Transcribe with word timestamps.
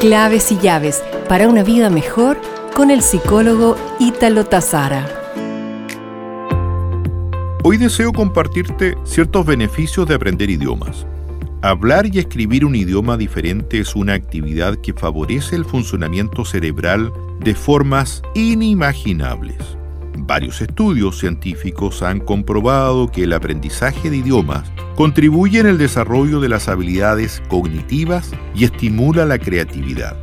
Claves 0.00 0.50
y 0.50 0.56
llaves 0.56 1.04
para 1.28 1.46
una 1.46 1.62
vida 1.62 1.90
mejor 1.90 2.40
con 2.74 2.90
el 2.90 3.02
psicólogo 3.02 3.76
Ítalo 3.98 4.46
Tazara. 4.46 5.06
Hoy 7.62 7.76
deseo 7.76 8.10
compartirte 8.10 8.96
ciertos 9.04 9.44
beneficios 9.44 10.08
de 10.08 10.14
aprender 10.14 10.48
idiomas. 10.48 11.06
Hablar 11.60 12.06
y 12.06 12.18
escribir 12.18 12.64
un 12.64 12.76
idioma 12.76 13.18
diferente 13.18 13.78
es 13.78 13.94
una 13.94 14.14
actividad 14.14 14.76
que 14.76 14.94
favorece 14.94 15.54
el 15.54 15.66
funcionamiento 15.66 16.46
cerebral 16.46 17.12
de 17.40 17.54
formas 17.54 18.22
inimaginables. 18.34 19.58
Varios 20.16 20.62
estudios 20.62 21.18
científicos 21.18 22.02
han 22.02 22.20
comprobado 22.20 23.12
que 23.12 23.24
el 23.24 23.34
aprendizaje 23.34 24.08
de 24.08 24.16
idiomas 24.16 24.64
contribuye 25.00 25.60
en 25.60 25.66
el 25.66 25.78
desarrollo 25.78 26.40
de 26.40 26.50
las 26.50 26.68
habilidades 26.68 27.42
cognitivas 27.48 28.32
y 28.54 28.64
estimula 28.64 29.24
la 29.24 29.38
creatividad. 29.38 30.14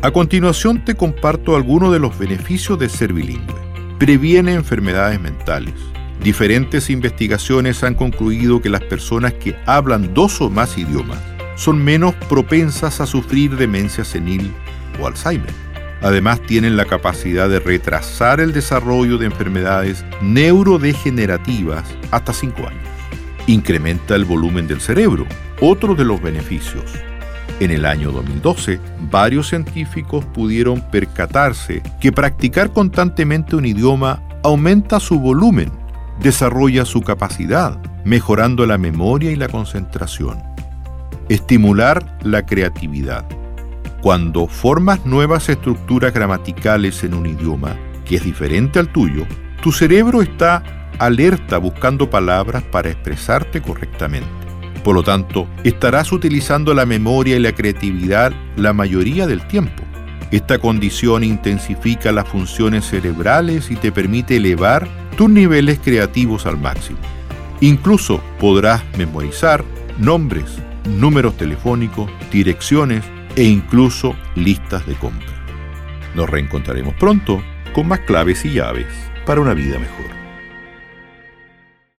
A 0.00 0.10
continuación 0.10 0.82
te 0.86 0.94
comparto 0.94 1.54
algunos 1.54 1.92
de 1.92 1.98
los 1.98 2.18
beneficios 2.18 2.78
de 2.78 2.88
ser 2.88 3.12
bilingüe. 3.12 3.54
Previene 3.98 4.54
enfermedades 4.54 5.20
mentales. 5.20 5.74
Diferentes 6.22 6.88
investigaciones 6.88 7.84
han 7.84 7.92
concluido 7.92 8.62
que 8.62 8.70
las 8.70 8.82
personas 8.84 9.34
que 9.34 9.54
hablan 9.66 10.14
dos 10.14 10.40
o 10.40 10.48
más 10.48 10.78
idiomas 10.78 11.20
son 11.54 11.84
menos 11.84 12.14
propensas 12.26 13.02
a 13.02 13.06
sufrir 13.06 13.54
demencia 13.58 14.02
senil 14.02 14.50
o 14.98 15.06
Alzheimer. 15.06 15.52
Además, 16.00 16.40
tienen 16.40 16.78
la 16.78 16.86
capacidad 16.86 17.50
de 17.50 17.60
retrasar 17.60 18.40
el 18.40 18.54
desarrollo 18.54 19.18
de 19.18 19.26
enfermedades 19.26 20.06
neurodegenerativas 20.22 21.84
hasta 22.10 22.32
5 22.32 22.66
años. 22.66 22.85
Incrementa 23.48 24.16
el 24.16 24.24
volumen 24.24 24.66
del 24.66 24.80
cerebro, 24.80 25.24
otro 25.60 25.94
de 25.94 26.04
los 26.04 26.20
beneficios. 26.20 26.84
En 27.60 27.70
el 27.70 27.84
año 27.84 28.10
2012, 28.10 28.80
varios 29.08 29.48
científicos 29.48 30.24
pudieron 30.24 30.80
percatarse 30.90 31.80
que 32.00 32.10
practicar 32.10 32.72
constantemente 32.72 33.54
un 33.54 33.64
idioma 33.64 34.20
aumenta 34.42 34.98
su 34.98 35.20
volumen, 35.20 35.70
desarrolla 36.20 36.84
su 36.84 37.02
capacidad, 37.02 37.78
mejorando 38.04 38.66
la 38.66 38.78
memoria 38.78 39.30
y 39.30 39.36
la 39.36 39.48
concentración. 39.48 40.42
Estimular 41.28 42.18
la 42.24 42.44
creatividad. 42.44 43.24
Cuando 44.02 44.48
formas 44.48 45.06
nuevas 45.06 45.48
estructuras 45.48 46.12
gramaticales 46.12 47.04
en 47.04 47.14
un 47.14 47.26
idioma 47.26 47.76
que 48.04 48.16
es 48.16 48.24
diferente 48.24 48.80
al 48.80 48.88
tuyo, 48.88 49.24
tu 49.62 49.70
cerebro 49.70 50.20
está 50.20 50.85
alerta 50.98 51.58
buscando 51.58 52.10
palabras 52.10 52.62
para 52.62 52.90
expresarte 52.90 53.60
correctamente. 53.60 54.28
Por 54.84 54.94
lo 54.94 55.02
tanto, 55.02 55.48
estarás 55.64 56.12
utilizando 56.12 56.72
la 56.72 56.86
memoria 56.86 57.36
y 57.36 57.40
la 57.40 57.52
creatividad 57.52 58.32
la 58.56 58.72
mayoría 58.72 59.26
del 59.26 59.46
tiempo. 59.46 59.82
Esta 60.30 60.58
condición 60.58 61.24
intensifica 61.24 62.12
las 62.12 62.28
funciones 62.28 62.84
cerebrales 62.86 63.70
y 63.70 63.76
te 63.76 63.92
permite 63.92 64.36
elevar 64.36 64.88
tus 65.16 65.30
niveles 65.30 65.80
creativos 65.82 66.46
al 66.46 66.58
máximo. 66.58 66.98
Incluso 67.60 68.22
podrás 68.38 68.82
memorizar 68.98 69.64
nombres, 69.98 70.58
números 70.84 71.36
telefónicos, 71.36 72.10
direcciones 72.30 73.02
e 73.34 73.44
incluso 73.44 74.14
listas 74.34 74.86
de 74.86 74.94
compra. 74.94 75.26
Nos 76.14 76.28
reencontraremos 76.28 76.94
pronto 76.94 77.42
con 77.72 77.88
más 77.88 78.00
claves 78.00 78.44
y 78.44 78.52
llaves 78.52 78.86
para 79.26 79.40
una 79.40 79.54
vida 79.54 79.78
mejor. 79.78 80.25